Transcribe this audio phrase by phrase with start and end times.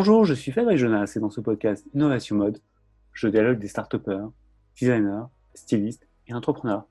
[0.00, 2.60] Bonjour, je suis Fabrice Jonas et dans ce podcast Innovation Mode,
[3.14, 3.96] je dialogue des start
[4.80, 5.24] designers,
[5.54, 6.86] stylistes et entrepreneurs.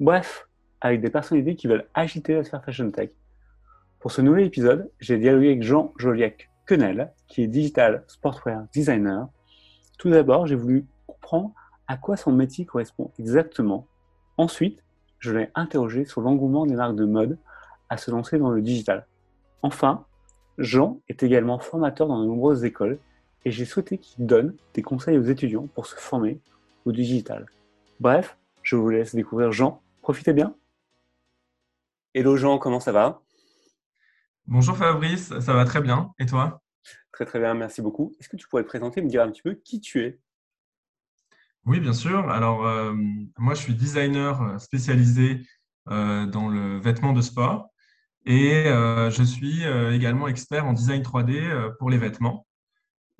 [0.00, 0.48] Bref,
[0.80, 3.10] avec des personnalités qui veulent agiter la sphère fashion tech.
[4.00, 9.28] Pour ce nouvel épisode, j'ai dialogué avec Jean Joliac Quenel, qui est digital sportwear designer.
[9.96, 11.52] Tout d'abord, j'ai voulu comprendre
[11.86, 13.86] à quoi son métier correspond exactement.
[14.36, 14.82] Ensuite,
[15.20, 17.38] je l'ai interrogé sur l'engouement des marques de mode
[17.88, 19.06] à se lancer dans le digital.
[19.62, 20.06] Enfin,
[20.58, 22.98] Jean est également formateur dans de nombreuses écoles
[23.44, 26.40] et j'ai souhaité qu'il donne des conseils aux étudiants pour se former
[26.84, 27.46] au digital.
[28.00, 29.80] Bref, je vous laisse découvrir Jean.
[30.02, 30.56] Profitez bien.
[32.12, 33.22] Hello Jean, comment ça va?
[34.46, 36.12] Bonjour Fabrice, ça va très bien.
[36.18, 36.60] Et toi?
[37.12, 38.12] Très très bien, merci beaucoup.
[38.18, 40.18] Est-ce que tu pourrais te présenter, me dire un petit peu qui tu es?
[41.66, 42.30] Oui, bien sûr.
[42.30, 42.94] Alors, euh,
[43.36, 45.42] moi, je suis designer spécialisé
[45.90, 47.68] euh, dans le vêtement de sport
[48.28, 52.46] et je suis également expert en design 3D pour les vêtements.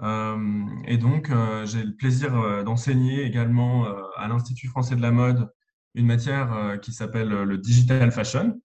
[0.03, 1.33] et donc,
[1.65, 5.51] j'ai le plaisir d'enseigner également à l'Institut français de la mode
[5.95, 8.61] une matière qui s'appelle le digital fashion.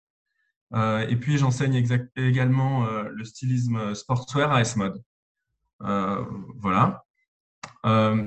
[0.74, 1.86] Euh, et puis, j'enseigne
[2.16, 5.02] également euh, le stylisme sportswear à S-Mode.
[5.84, 6.24] Euh,
[6.58, 7.04] voilà.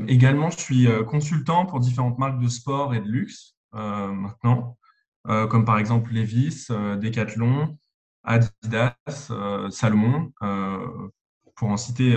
[0.08, 4.76] également, je suis consultant pour différentes marques de sport et de luxe maintenant,
[5.24, 7.78] comme par exemple Levis, Decathlon,
[8.26, 8.94] Adidas,
[9.70, 10.32] Salomon,
[11.54, 12.14] pour en citer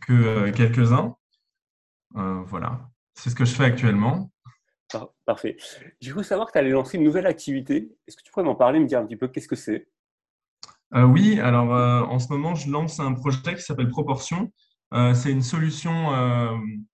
[0.00, 1.16] que quelques-uns.
[2.14, 2.80] voilà,
[3.14, 4.30] c'est ce que je fais actuellement.
[5.28, 5.58] Parfait.
[6.00, 7.94] J'ai voulu savoir que tu allais lancer une nouvelle activité.
[8.06, 9.88] Est-ce que tu pourrais m'en parler, me dire un petit peu qu'est-ce que c'est?
[10.94, 14.50] Euh, Oui, alors euh, en ce moment, je lance un projet qui s'appelle Proportion.
[14.94, 16.12] Euh, c'est une solution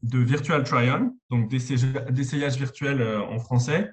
[0.02, 3.88] de virtual try-on, donc d'essayage virtuel en français,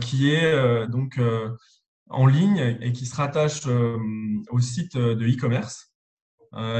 [0.00, 1.18] qui est donc
[2.10, 5.92] en ligne et qui se rattache au site de e-commerce.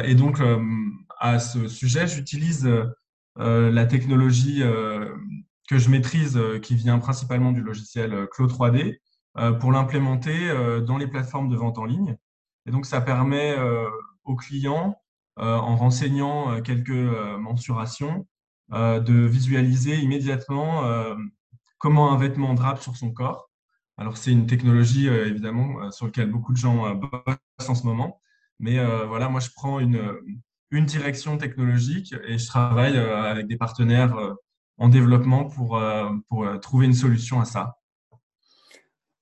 [0.05, 0.41] et donc,
[1.19, 2.69] à ce sujet, j'utilise
[3.37, 4.63] la technologie
[5.69, 8.99] que je maîtrise, euh, qui vient principalement du logiciel euh, Clo 3D,
[9.37, 10.49] euh, pour l'implémenter
[10.85, 12.17] dans les plateformes de vente en ligne.
[12.67, 13.57] Et donc, ça permet
[14.25, 15.01] aux clients,
[15.37, 18.27] en renseignant quelques mensurations,
[18.71, 20.83] de visualiser immédiatement
[21.79, 23.48] comment un vêtement drape sur son corps.
[23.99, 28.21] Alors, c'est une technologie, évidemment, sur laquelle beaucoup de gens bossent en ce moment.
[28.61, 30.01] Mais voilà, moi, je prends une,
[30.71, 34.17] une direction technologique et je travaille avec des partenaires
[34.79, 37.79] en développement pour, euh, pour euh, trouver une solution à ça.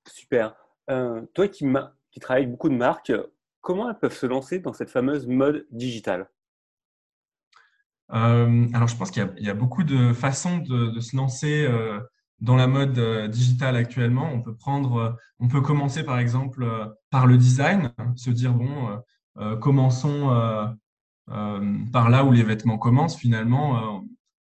[0.07, 0.55] Super.
[0.91, 1.67] Euh, toi qui,
[2.11, 3.13] qui travailles avec beaucoup de marques,
[3.61, 6.31] comment elles peuvent se lancer dans cette fameuse mode digitale?
[8.09, 11.67] Alors, je pense qu'il y, a beaucoup de façons de, se lancer
[12.41, 12.99] dans la mode
[13.31, 14.31] digitale actuellement.
[14.33, 16.67] On peut prendre, on peut commencer par exemple
[17.11, 19.01] par le design, se dire bon,
[19.61, 20.77] commençons
[21.27, 23.17] par là où les vêtements commencent.
[23.17, 24.03] Finalement,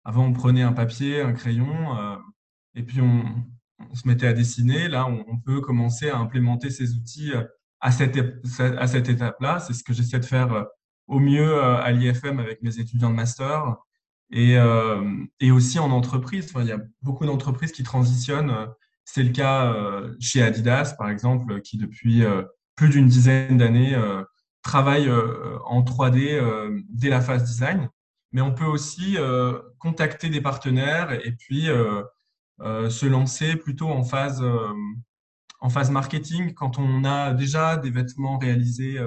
[0.03, 2.15] avant, on prenait un papier, un crayon, euh,
[2.75, 3.23] et puis on,
[3.93, 4.87] se mettait à dessiner.
[4.87, 7.43] Là, on, peut commencer à implémenter ces outils euh,
[7.79, 8.17] à cette,
[8.59, 9.59] à cette étape-là.
[9.59, 10.63] C'est ce que j'essaie de faire euh,
[11.07, 13.75] au mieux à l'IFM avec mes étudiants de master
[14.31, 14.57] et,
[15.39, 16.53] et aussi en entreprise.
[16.57, 18.67] il y a beaucoup d'entreprises qui transitionnent.
[19.05, 19.75] C'est le cas
[20.19, 22.23] chez Adidas, par exemple, qui depuis
[22.75, 23.97] plus d'une dizaine d'années
[24.63, 27.89] travaille en 3D dès la phase design
[28.31, 32.03] mais on peut aussi euh, contacter des partenaires et puis euh,
[32.61, 34.43] euh, se lancer plutôt en phase,
[35.59, 38.97] en phase marketing quand on a déjà des vêtements réalisés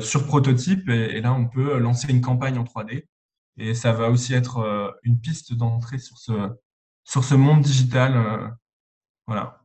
[0.00, 3.04] sur prototype et, là on peut lancer une campagne en 3D
[3.58, 6.32] et ça va aussi être une piste d'entrée sur ce,
[7.04, 8.56] sur ce monde digital.
[9.26, 9.62] voilà.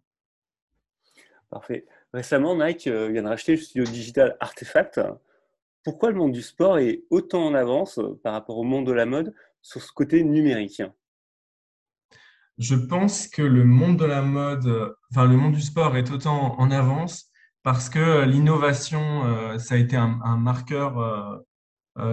[1.50, 1.86] Parfait.
[2.14, 5.00] Récemment, Nike vient de racheter le studio digital Artefact
[5.84, 8.94] pourquoi le monde du sport est autant en avance euh, par rapport au monde de
[8.94, 10.82] la mode sur ce côté numérique?
[12.58, 16.58] Je pense que le monde de la mode, enfin le monde du sport est autant
[16.60, 17.32] en avance
[17.64, 21.38] parce que l'innovation, euh, ça a été un, marqueur euh,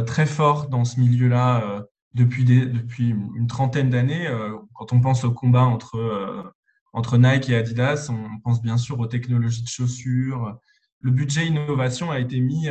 [0.06, 1.84] très fort dans ce milieu-là
[2.14, 4.28] depuis, depuis une trentaine d'années.
[4.74, 6.52] Quand on pense au combat entre,
[6.92, 10.58] entre Nike et Adidas, on pense bien sûr aux technologies de chaussures.
[11.00, 12.68] Le budget innovation a été mis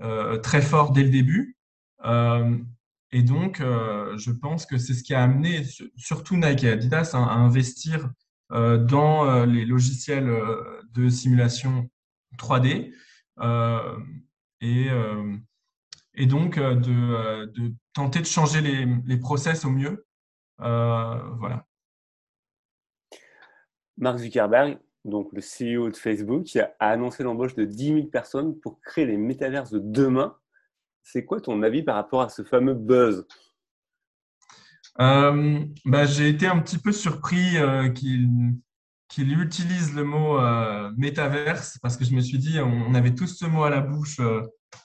[0.00, 1.56] euh, très fort dès le début.
[2.04, 2.56] Euh,
[3.10, 5.64] et donc, euh, je pense que c'est ce qui a amené
[5.96, 8.10] surtout Nike et Adidas à, investir
[8.50, 10.34] dans les logiciels
[10.94, 11.90] de simulation
[12.38, 12.94] 3D
[14.62, 14.88] et,
[16.18, 20.06] et donc de, de, tenter de changer les, les process au mieux.
[20.58, 21.64] voilà.
[23.96, 24.78] Mark Zuckerberg
[25.08, 29.06] donc le CEO de Facebook, qui a annoncé l'embauche de 10 000 personnes pour créer
[29.06, 30.36] les métaverses de demain.
[31.02, 33.26] c'est quoi ton avis par rapport à ce fameux buzz?
[35.00, 38.28] Euh, bah, J'ai été un petit peu surpris euh, qu'il
[39.08, 43.38] qu'il utilise le mot euh, métaverse parce que je me suis dit, on, avait tous
[43.38, 44.20] ce mot à la bouche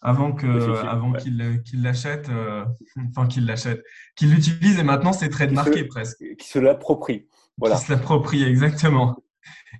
[0.01, 2.29] avant que, avant qu'il qu'il l'achète,
[3.09, 3.83] enfin qu'il l'achète,
[4.15, 6.23] qu'il l'utilise et maintenant c'est très marqué presque.
[6.37, 7.27] Qui se l'approprie.
[7.57, 7.75] Voilà.
[7.75, 9.15] Qui se l'approprie, exactement.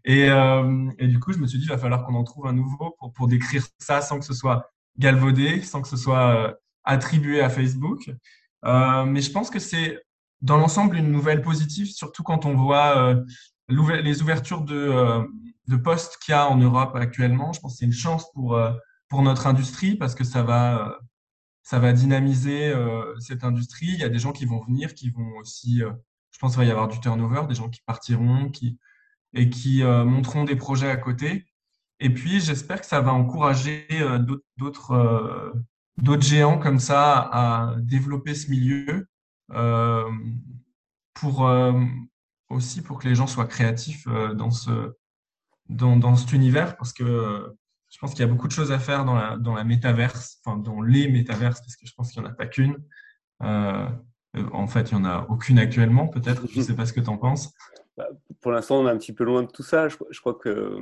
[0.06, 2.54] Et, et, du coup, je me suis dit, il va falloir qu'on en trouve un
[2.54, 7.42] nouveau pour, pour décrire ça sans que ce soit galvaudé, sans que ce soit attribué
[7.42, 8.10] à Facebook.
[8.64, 10.00] mais je pense que c'est
[10.44, 13.24] dans l'ensemble une nouvelle positive, surtout quand on voit euh,
[13.70, 15.24] les ouvertures de, euh,
[15.68, 17.54] de postes qu'il y a en Europe actuellement.
[17.54, 18.72] Je pense que c'est une chance pour, euh,
[19.10, 21.00] pour notre industrie parce que ça va,
[21.64, 22.74] ça va dynamiser
[23.20, 23.88] cette industrie.
[23.88, 26.66] Il y a des gens qui vont venir, qui vont aussi, je pense qu'il va
[26.66, 28.80] y avoir du turnover, des gens qui partiront qui,
[29.34, 31.46] et qui monteront des projets à côté.
[32.00, 33.88] Et puis, j'espère que ça va encourager
[34.58, 35.54] d'autres
[35.98, 39.08] d'autres géants comme ça à développer ce milieu
[39.52, 40.10] euh,
[41.14, 41.74] pour euh,
[42.50, 44.94] aussi pour que les gens soient créatifs euh, dans ce
[45.70, 47.56] dans, dans cet univers parce que
[47.94, 50.42] je pense qu'il y a beaucoup de choses à faire dans la, dans la métaverse,
[50.44, 52.78] enfin dans les métaverses, parce que je pense qu'il n'y en a pas qu'une.
[53.40, 56.48] en fait, il n'y en a aucune actuellement, peut-être.
[56.50, 57.54] Je ne sais pas ce que tu en penses.
[57.96, 58.10] Bah,
[58.42, 59.90] pour l'instant, on est un petit peu loin de tout ça.
[59.90, 60.80] Je, crois que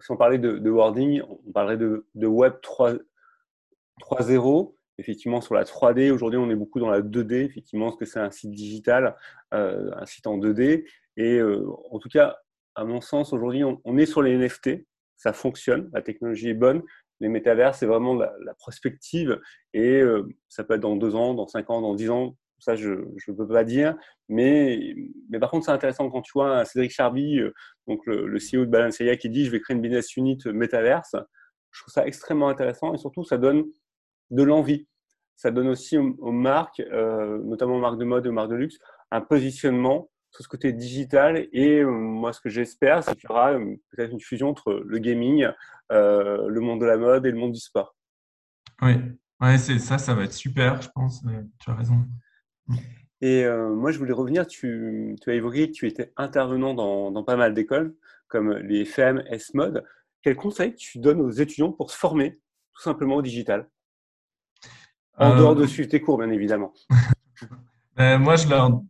[0.00, 6.10] si on parlait de, wording, on parlerait de, Web 3.0 effectivement sur la 3D.
[6.10, 9.16] Aujourd'hui, on est beaucoup dans la 2D, effectivement, parce que c'est un site digital,
[9.52, 10.86] euh, un site en 2D.
[11.16, 12.38] Et euh, en tout cas,
[12.74, 14.86] à mon sens, aujourd'hui, on, est sur les NFT.
[15.16, 16.82] Ça fonctionne, la technologie est bonne.
[17.20, 19.40] Les métavers, c'est vraiment la, prospective.
[19.72, 22.36] Et euh, ça peut être dans deux ans, dans cinq ans, dans dix ans.
[22.58, 23.96] Ça, je ne peux pas dire.
[24.28, 24.94] Mais,
[25.28, 27.40] mais par contre, c'est intéressant quand tu vois Cédric Charby,
[27.86, 31.14] donc le, CEO de Balenciaga, qui dit Je vais créer une business unit métaverse.
[31.70, 33.64] Je trouve ça extrêmement intéressant et surtout, ça donne
[34.30, 34.86] de l'envie.
[35.36, 38.56] Ça donne aussi aux, marques, euh, notamment aux marques de mode et aux marques de
[38.56, 38.78] luxe,
[39.10, 41.48] un positionnement sur ce côté digital.
[41.52, 44.82] Et euh, moi, ce que j'espère, c'est qu'il y aura euh, peut-être une fusion entre
[44.84, 45.48] le gaming,
[45.90, 47.96] le monde de la mode et le monde du sport.
[48.82, 48.94] Oui,
[49.40, 51.22] ouais, c'est ça, ça va être super, je pense.
[51.60, 52.04] tu as raison.
[53.20, 57.22] Et moi, je voulais revenir, tu, tu, as évoqué que tu étais intervenant dans, dans
[57.22, 57.94] pas mal d'écoles,
[58.26, 59.84] comme les FM, S-Mode.
[60.22, 62.40] Quels conseils tu donnes aux étudiants pour se former
[62.72, 63.68] tout simplement au digital?
[65.16, 66.72] En euh, dehors de suivre tes cours, bien évidemment.
[67.96, 68.82] Ben, moi, je leur,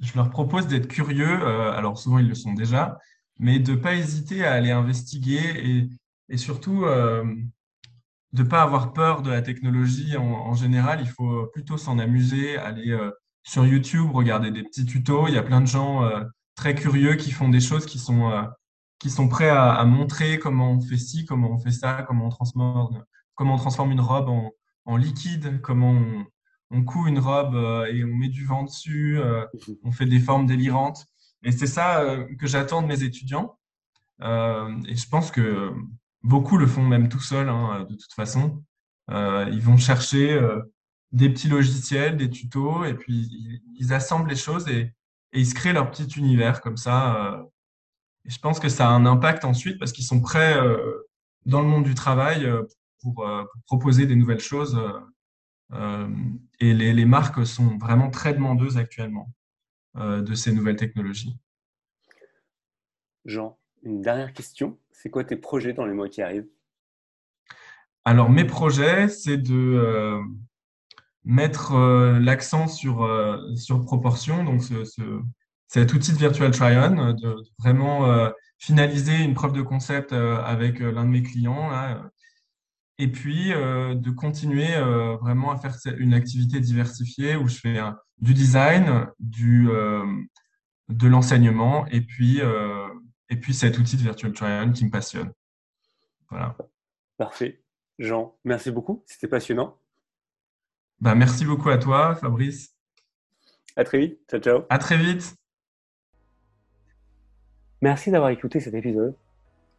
[0.00, 1.28] je leur propose d'être curieux.
[1.42, 2.98] Euh, alors, souvent, ils le sont déjà,
[3.38, 5.88] mais de ne pas hésiter à aller investiguer
[6.28, 7.24] et, surtout euh,
[8.32, 11.00] de ne pas avoir peur de la technologie en, général.
[11.02, 12.96] Il faut plutôt s'en amuser, aller
[13.42, 15.26] sur YouTube, regarder des petits tutos.
[15.28, 16.08] Il y a plein de gens
[16.54, 18.30] très curieux qui font des choses qui sont,
[19.00, 22.26] qui sont prêts à, à, montrer comment on fait ci, comment on fait ça, comment
[22.26, 23.04] on transforme,
[23.34, 24.52] comment on transforme une robe en,
[24.84, 26.26] en liquide, comment on,
[26.70, 29.44] on coud une robe euh, et on met du vent dessus, euh,
[29.82, 31.06] on fait des formes délirantes.
[31.42, 33.58] Et c'est ça euh, que j'attends de mes étudiants.
[34.20, 35.72] et je pense que
[36.22, 38.62] beaucoup le font même tout seuls, hein, de toute façon.
[39.08, 40.38] ils vont chercher
[41.12, 44.92] des petits logiciels, des tutos, et puis ils, assemblent les choses et,
[45.32, 47.46] ils se créent leur petit univers comme ça.
[48.26, 50.58] et je pense que ça a un impact ensuite parce qu'ils sont prêts
[51.46, 52.46] dans le monde du travail
[53.00, 54.78] pour, pour, proposer des nouvelles choses.
[55.72, 56.08] Euh, euh,
[56.58, 59.32] et les, les, marques sont vraiment très demandeuses actuellement
[59.96, 61.36] de ces nouvelles technologies.
[63.24, 64.78] Jean, une dernière question.
[64.92, 66.48] C'est quoi tes projets dans les mois qui arrivent?
[68.04, 70.20] Alors, mes projets, c'est de
[71.24, 71.76] mettre
[72.20, 73.04] l'accent sur,
[73.56, 75.02] sur proportion, donc ce, ce,
[75.66, 81.10] cet outil de Virtual Try-On, de, vraiment finaliser une preuve de concept avec l'un de
[81.10, 82.10] mes clients, là,
[83.00, 87.78] et puis euh, de continuer euh, vraiment à faire une activité diversifiée où je fais
[88.18, 90.04] du design, du, euh,
[90.90, 92.40] de l'enseignement et puis,
[93.30, 95.32] et puis cet outil de Virtual Try-On qui me passionne.
[96.28, 96.56] Voilà.
[97.16, 97.62] Parfait.
[97.98, 99.02] Jean, merci beaucoup.
[99.06, 99.78] C'était passionnant.
[101.00, 102.76] Bah, merci beaucoup à toi, Fabrice.
[103.76, 104.20] À très vite.
[104.30, 104.62] Ciao, ciao.
[104.68, 105.34] À très vite.
[107.80, 109.16] Merci d'avoir écouté cet épisode.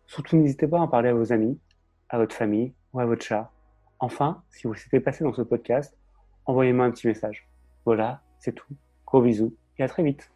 [0.07, 1.59] Surtout, n'hésitez pas à en parler à vos amis,
[2.09, 3.51] à votre famille ou à votre chat.
[3.99, 5.95] Enfin, si vous s'était passé dans ce podcast,
[6.45, 7.47] envoyez-moi un petit message.
[7.85, 8.73] Voilà, c'est tout.
[9.05, 10.31] Gros bisous et à très vite.